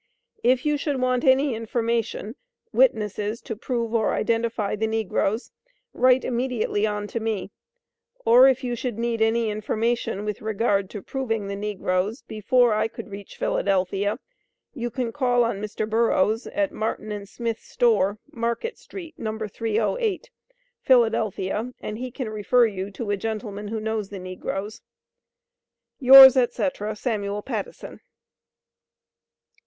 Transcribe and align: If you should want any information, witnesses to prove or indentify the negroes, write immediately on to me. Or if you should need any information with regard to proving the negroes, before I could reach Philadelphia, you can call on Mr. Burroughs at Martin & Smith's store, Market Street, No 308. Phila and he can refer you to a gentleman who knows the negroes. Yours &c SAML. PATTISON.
If 0.43 0.65
you 0.65 0.77
should 0.77 0.99
want 0.99 1.23
any 1.23 1.53
information, 1.53 2.33
witnesses 2.73 3.39
to 3.41 3.55
prove 3.55 3.93
or 3.93 4.13
indentify 4.13 4.79
the 4.79 4.87
negroes, 4.87 5.51
write 5.93 6.25
immediately 6.25 6.87
on 6.87 7.05
to 7.09 7.19
me. 7.19 7.51
Or 8.25 8.47
if 8.47 8.63
you 8.63 8.75
should 8.75 8.97
need 8.97 9.21
any 9.21 9.51
information 9.51 10.25
with 10.25 10.41
regard 10.41 10.89
to 10.89 11.03
proving 11.03 11.45
the 11.49 11.55
negroes, 11.55 12.23
before 12.23 12.73
I 12.73 12.87
could 12.87 13.09
reach 13.11 13.37
Philadelphia, 13.37 14.17
you 14.73 14.89
can 14.89 15.11
call 15.11 15.43
on 15.43 15.61
Mr. 15.61 15.87
Burroughs 15.87 16.47
at 16.47 16.71
Martin 16.71 17.23
& 17.25 17.25
Smith's 17.27 17.67
store, 17.69 18.17
Market 18.31 18.79
Street, 18.79 19.13
No 19.19 19.37
308. 19.37 20.31
Phila 20.81 21.33
and 21.79 21.97
he 21.99 22.09
can 22.09 22.27
refer 22.29 22.65
you 22.65 22.89
to 22.89 23.11
a 23.11 23.17
gentleman 23.17 23.67
who 23.67 23.79
knows 23.79 24.09
the 24.09 24.17
negroes. 24.17 24.81
Yours 25.99 26.33
&c 26.33 26.47
SAML. 26.49 27.43
PATTISON. 27.43 27.99